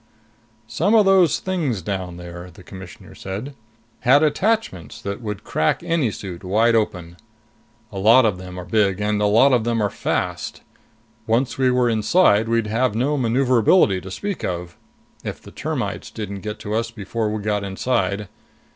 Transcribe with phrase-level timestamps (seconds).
[0.65, 3.53] "Some of those things down there," the Commissioner said,
[3.99, 7.17] "had attachments that would crack any suit wide open.
[7.91, 10.63] A lot of them are big, and a lot of them are fast.
[11.27, 14.75] Once we were inside, we'd have no maneuverability to speak of.
[15.23, 18.27] If the termites didn't get to us before we got inside.